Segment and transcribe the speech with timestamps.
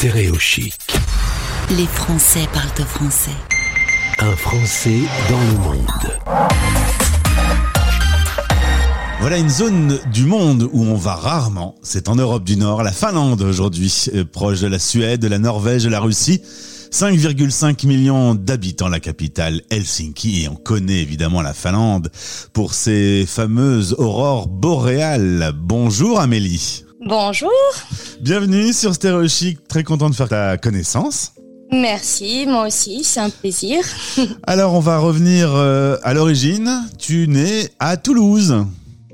[0.00, 0.72] Stéréochic.
[1.76, 3.36] Les Français parlent au français.
[4.20, 6.18] Un Français dans le monde.
[9.20, 11.74] Voilà une zone du monde où on va rarement.
[11.82, 15.38] C'est en Europe du Nord, la Finlande aujourd'hui, euh, proche de la Suède, de la
[15.38, 16.40] Norvège, de la Russie.
[16.90, 22.10] 5,5 millions d'habitants, la capitale Helsinki, et on connaît évidemment la Finlande
[22.54, 25.52] pour ses fameuses aurores boréales.
[25.54, 26.86] Bonjour Amélie.
[27.04, 27.50] Bonjour.
[28.20, 31.32] Bienvenue sur Stéréo Chic, très content de faire ta connaissance.
[31.72, 33.82] Merci, moi aussi, c'est un plaisir.
[34.46, 36.70] Alors on va revenir euh, à l'origine.
[36.98, 38.66] Tu nais à Toulouse.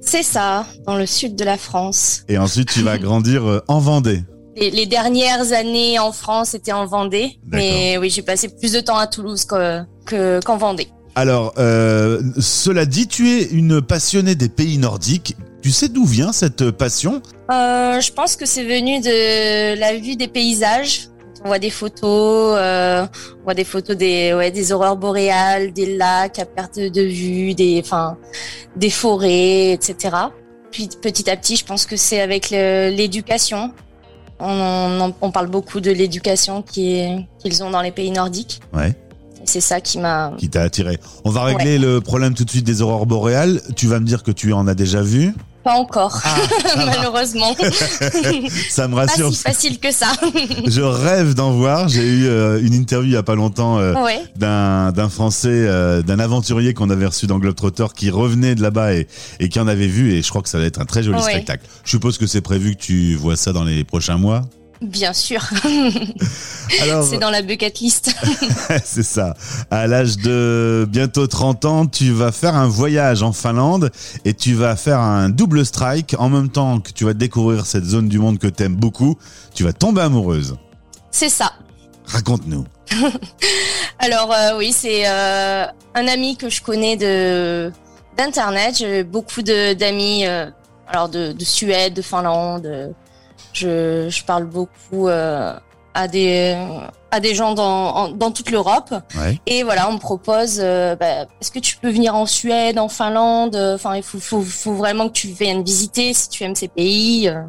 [0.00, 2.22] C'est ça, dans le sud de la France.
[2.28, 4.22] Et ensuite tu vas grandir euh, en Vendée.
[4.56, 8.80] Les, les dernières années en France étaient en Vendée, mais oui, j'ai passé plus de
[8.80, 10.88] temps à Toulouse que que- qu'en Vendée.
[11.14, 15.36] Alors, euh, cela dit, tu es une passionnée des pays nordiques.
[15.62, 17.22] Tu sais d'où vient cette passion?
[17.50, 21.08] Euh, je pense que c'est venu de la vue des paysages.
[21.44, 23.06] On voit des photos, euh,
[23.40, 27.54] on voit des photos des ouais, des aurores boréales, des lacs à perte de vue,
[27.54, 28.16] des enfin
[28.76, 30.16] des forêts, etc.
[30.70, 33.72] Puis petit à petit, je pense que c'est avec l'éducation.
[34.40, 34.48] On,
[35.00, 37.26] on, on parle beaucoup de l'éducation qu'ils
[37.62, 38.60] ont dans les pays nordiques.
[38.72, 38.96] Ouais.
[39.44, 40.32] C'est ça qui m'a.
[40.38, 43.60] Qui t'a attiré On va régler le problème tout de suite des aurores boréales.
[43.76, 45.34] Tu vas me dire que tu en as déjà vu.
[45.64, 46.36] Pas encore, Ah,
[46.76, 47.54] malheureusement.
[48.70, 49.32] Ça me Pas rassure.
[49.32, 50.08] si facile que ça.
[50.66, 51.88] Je rêve d'en voir.
[51.88, 54.22] J'ai eu euh, une interview il y a pas longtemps euh, ouais.
[54.36, 58.94] d'un d'un Français, euh, d'un aventurier qu'on avait reçu dans Globetrotter qui revenait de là-bas
[58.94, 59.06] et,
[59.40, 60.12] et qui en avait vu.
[60.14, 61.30] Et je crois que ça va être un très joli Ouais.
[61.32, 61.64] spectacle.
[61.84, 64.42] Je suppose que c'est prévu que tu vois ça dans les prochains mois.
[64.82, 65.40] Bien sûr,
[66.68, 68.12] c'est dans la bucket list.
[68.84, 69.36] c'est ça.
[69.70, 73.92] À l'âge de bientôt 30 ans, tu vas faire un voyage en Finlande
[74.24, 77.84] et tu vas faire un double strike en même temps que tu vas découvrir cette
[77.84, 79.16] zone du monde que t'aimes beaucoup.
[79.54, 80.56] Tu vas tomber amoureuse.
[81.12, 81.52] C'est ça.
[82.06, 82.64] Raconte-nous.
[84.00, 85.64] Alors euh, oui, c'est euh,
[85.94, 87.70] un ami que je connais de
[88.16, 88.74] d'internet.
[88.78, 90.50] J'ai beaucoup de d'amis, euh,
[90.88, 92.94] alors de, de Suède, de Finlande.
[93.64, 95.54] Euh, Je, je parle beaucoup euh,
[95.94, 96.56] à des
[97.10, 98.94] à des gens dans en- dans toute l'Europe.
[99.16, 99.38] Ouais.
[99.46, 102.88] Et voilà, on me propose, euh, bah, est-ce que tu peux venir en Suède, en
[102.88, 106.68] Finlande Enfin, il faut, faut, faut vraiment que tu viennes visiter si tu aimes ces
[106.68, 107.28] pays.
[107.28, 107.42] euh.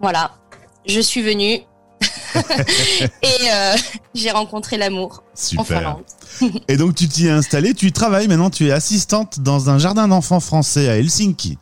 [0.00, 0.32] voilà,
[0.86, 1.60] je suis venue
[3.22, 3.74] et euh,
[4.14, 5.22] j'ai rencontré l'amour
[5.56, 5.64] en.
[5.64, 6.02] Finlande.
[6.68, 9.78] Et donc tu t'y es installée, tu y travailles maintenant, tu es assistante dans un
[9.78, 11.58] jardin d'enfants français à Helsinki.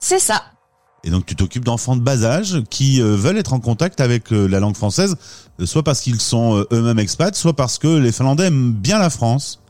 [0.00, 0.42] C'est ça.
[1.04, 4.32] Et donc tu t'occupes d'enfants de bas âge qui euh, veulent être en contact avec
[4.32, 5.16] euh, la langue française,
[5.60, 9.10] euh, soit parce qu'ils sont eux-mêmes expats, soit parce que les Finlandais aiment bien la
[9.10, 9.60] France.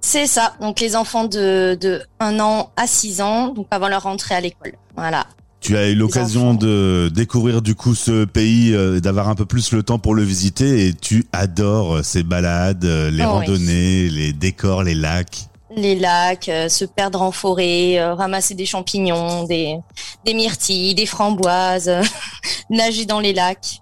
[0.00, 0.54] C'est ça.
[0.60, 4.40] Donc les enfants de, de 1 an à 6 ans, donc avant leur rentrée à
[4.40, 4.72] l'école.
[4.96, 5.26] Voilà.
[5.60, 9.84] Tu as eu l'occasion de découvrir du coup ce pays, d'avoir un peu plus le
[9.84, 13.46] temps pour le visiter et tu adores ces balades, les Oh oui.
[13.46, 15.46] randonnées, les décors, les lacs.
[15.76, 19.76] Les lacs, euh, se perdre en forêt, euh, ramasser des champignons, des,
[20.24, 21.90] des myrtilles, des framboises,
[22.70, 23.80] nager dans les lacs.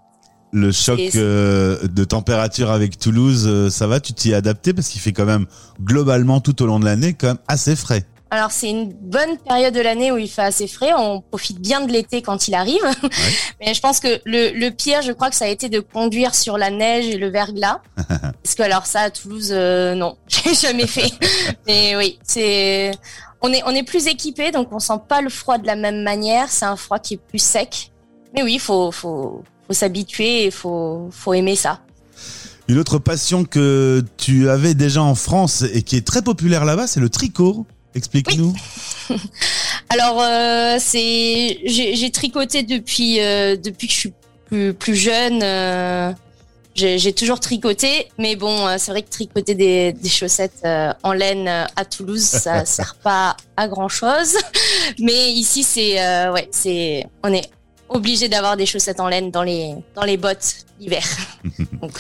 [0.53, 4.89] Le choc Et- euh, de température avec Toulouse, ça va, tu t'y es adapté parce
[4.89, 5.47] qu'il fait quand même
[5.81, 8.05] globalement tout au long de l'année quand même assez frais.
[8.33, 10.93] Alors c'est une bonne période de l'année où il fait assez frais.
[10.97, 12.83] On profite bien de l'été quand il arrive.
[13.61, 16.35] Mais je pense que le, le pire, je crois que ça a été de conduire
[16.35, 17.81] sur la neige et le verglas.
[18.09, 21.13] Parce que alors ça à Toulouse, euh, non, j'ai jamais fait.
[21.67, 22.93] Mais oui, c'est
[23.43, 26.03] on est on est plus équipé, donc on sent pas le froid de la même
[26.03, 26.51] manière.
[26.51, 27.91] C'est un froid qui est plus sec.
[28.35, 31.81] Mais oui, faut faut faut s'habituer et faut faut aimer ça.
[32.69, 36.87] Une autre passion que tu avais déjà en France et qui est très populaire là-bas,
[36.87, 37.67] c'est le tricot.
[37.95, 38.55] Explique-nous.
[39.89, 44.13] Alors euh, c'est j'ai tricoté depuis euh, depuis que je suis
[44.47, 45.41] plus plus jeune.
[45.43, 46.13] euh,
[46.77, 50.65] j'ai toujours tricoté, mais bon, c'est vrai que tricoter des, des chaussettes
[51.03, 54.37] en laine à Toulouse, ça sert pas à grand chose.
[54.99, 55.97] Mais ici, c'est
[56.31, 57.51] ouais, c'est on est
[57.89, 61.05] obligé d'avoir des chaussettes en laine dans les dans les bottes l'hiver.
[61.83, 61.93] Donc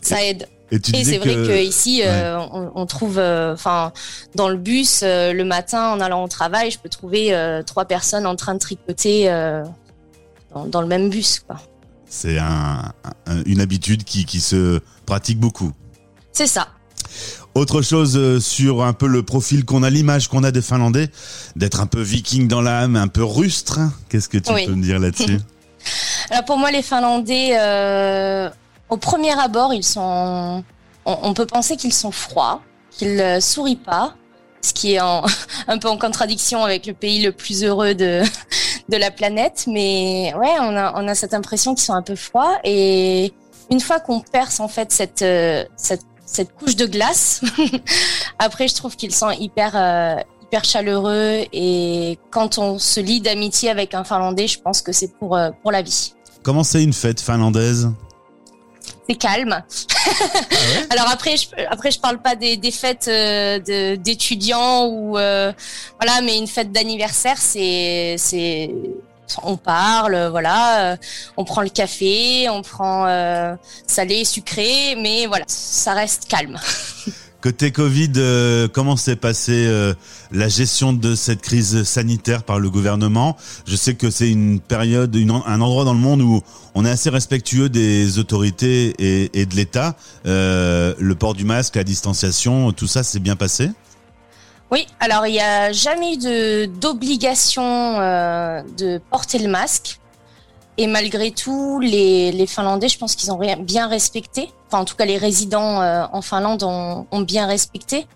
[0.00, 0.48] ça aide.
[0.72, 3.92] Et c'est vrai que que ici, euh, on, on trouve, enfin,
[4.34, 7.84] dans le bus, euh, le matin, en allant au travail, je peux trouver euh, trois
[7.84, 9.62] personnes en train de tricoter euh,
[10.52, 11.42] dans, dans le même bus,
[12.08, 12.92] c'est un,
[13.26, 15.72] un- une habitude qui, qui se pratique beaucoup.
[16.32, 16.68] C'est ça.
[17.54, 21.08] Autre chose euh, sur un peu le profil qu'on a, l'image qu'on a des Finlandais,
[21.56, 23.80] d'être un peu viking dans l'âme, un peu rustre.
[24.08, 24.66] Qu'est-ce que tu Oui.
[24.66, 25.38] peux me dire là-dessus?
[26.30, 28.50] Alors pour moi, les Finlandais, euh,
[28.88, 30.62] au premier abord, ils sont,
[31.04, 32.60] on, peut penser qu'ils sont froids,
[32.90, 34.14] qu'ils euh, sourient pas,
[34.62, 35.24] ce qui est en-
[35.68, 38.22] un peu en contradiction avec le pays le plus heureux de
[38.88, 39.64] de la planète.
[39.66, 43.32] Mais ouais, on a on a cette impression qu'ils sont un peu froids et
[43.70, 47.40] une fois qu'on perce en fait cette, euh, cette, cette couche de glace,
[48.38, 53.68] après je trouve qu'ils sont hyper euh, hyper chaleureux et quand on se lie d'amitié
[53.68, 56.14] avec un Finlandais, je pense que c'est pour pour la vie.
[56.44, 57.90] Comment c'est une fête finlandaise?
[59.08, 59.62] C'est calme.
[60.90, 65.52] Alors après, je, après je parle pas des, des fêtes euh, de- d'étudiants ou euh,
[66.00, 68.70] voilà, mais une fête d'anniversaire, c'est c'est
[69.42, 70.96] on parle, voilà, euh,
[71.36, 73.54] on prend le café, on prend euh,
[73.86, 76.58] salé, sucré, mais voilà, ça reste calme.
[77.46, 79.94] Côté Covid, euh, comment s'est passée euh,
[80.32, 83.36] la gestion de cette crise sanitaire par le gouvernement?
[83.68, 86.42] Je sais que c'est une période, un endroit dans le monde où
[86.74, 89.94] on est assez respectueux des autorités et, de l'État.
[90.26, 93.70] Euh, le port du masque, la distanciation, tout ça s'est bien passé?
[94.72, 97.62] Oui, alors il n'y a jamais eu d'obligation
[98.76, 100.00] de porter le masque.
[100.78, 104.50] Et malgré tout, les, les Finlandais, je pense qu'ils ont bien respecté.
[104.66, 108.06] Enfin, en tout cas, les résidents euh, en Finlande ont, ont bien respecté.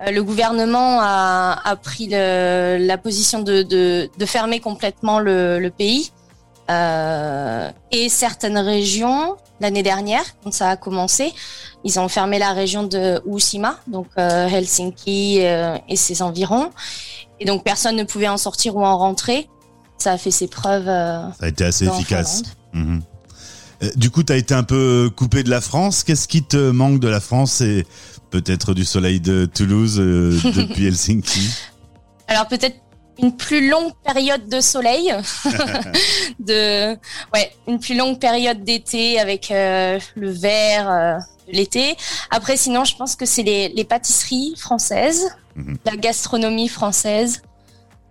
[0.00, 5.60] Euh, le gouvernement a, a pris le- la position de, de, de fermer complètement le,
[5.60, 6.10] le pays.
[6.70, 11.32] Euh, et certaines régions, l'année dernière, quand ça a commencé,
[11.84, 16.70] ils ont fermé la région de Uusimaa, donc euh, Helsinki euh, et ses environs.
[17.40, 19.48] Et donc personne ne pouvait en sortir ou en rentrer.
[19.98, 20.88] Ça a fait ses preuves.
[20.88, 22.42] euh, Ça a été assez efficace.
[22.72, 23.02] Mhm.
[23.82, 26.02] Euh, Du coup, tu as été un peu coupé de la France.
[26.04, 27.86] Qu'est-ce qui te manque de la France et
[28.30, 31.48] peut-être du soleil de Toulouse euh, depuis Helsinki?
[32.26, 32.76] Alors peut-être
[33.20, 35.12] une plus longue période de soleil,
[36.38, 36.92] de
[37.34, 41.14] ouais, une plus longue période d'été avec euh, le vert euh,
[41.48, 41.96] de l'été.
[42.30, 45.24] Après, sinon, je pense que c'est les, les pâtisseries françaises,
[45.56, 45.76] Mhm.
[45.84, 47.42] la gastronomie française.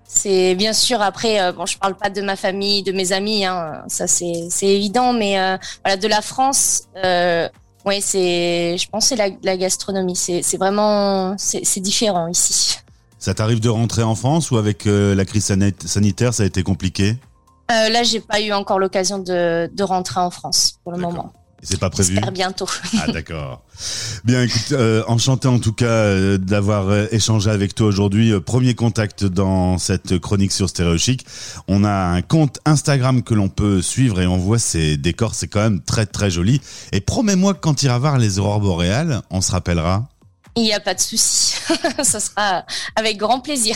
[0.08, 3.46] C'est bien sûr après, euh, bon, je parle pas de ma famille, de mes amis,
[3.46, 6.84] hein, ça c'est c'est évident, mais euh, voilà, de la France.
[7.04, 7.48] Euh,
[7.86, 10.18] Ouais, c'est, je pense, que c'est la, la gastronomie.
[10.18, 12.80] C'est, c'est vraiment, c'est, c'est différent ici.
[13.18, 16.46] Ça t'arrive de rentrer en France ou avec euh, la crise sanit- sanitaire, ça a
[16.48, 17.16] été compliqué?
[17.72, 21.32] Euh, là, j'ai pas eu encore l'occasion de, de rentrer en France pour le moment.
[21.64, 22.68] C'est pas prévu J'espère bientôt.
[23.00, 23.64] Ah d'accord.
[24.24, 28.40] Bien, écoute, euh, enchanté en tout cas euh, d'avoir euh, échangé avec toi aujourd'hui.
[28.42, 31.26] Premier contact dans cette chronique sur Stéréo Chic.
[31.68, 35.48] On a un compte Instagram que l'on peut suivre et on voit ces décors, c'est
[35.48, 36.62] quand même très très joli.
[36.92, 40.08] Et promets-moi que quand tu iras voir les aurores boréales, on se rappellera.
[40.56, 41.56] Il n'y a pas de souci.
[42.04, 42.66] Ça sera
[42.96, 43.76] avec grand plaisir.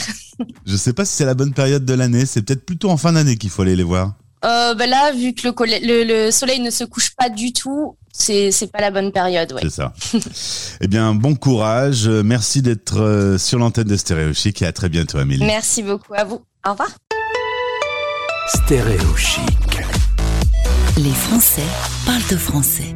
[0.66, 3.14] Je sais pas si c'est la bonne période de l'année, c'est peut-être plutôt en fin
[3.14, 4.14] d'année qu'il faut aller les voir.
[4.44, 5.54] Euh, bah là, vu que le,
[5.86, 9.52] le, le soleil ne se couche pas du tout, c'est, c'est pas la bonne période,
[9.54, 9.62] ouais.
[9.64, 9.94] C'est ça.
[10.82, 12.08] eh bien, bon courage.
[12.08, 15.46] Merci d'être euh, sur l'antenne de Stéréo Chic et à très bientôt, Amélie.
[15.46, 16.42] Merci beaucoup à vous.
[16.68, 16.90] Au revoir.
[18.48, 19.82] Stéréo chic.
[20.98, 21.62] Les Français
[22.06, 22.96] parlent de français.